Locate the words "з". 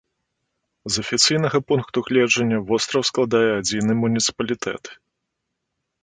0.93-1.01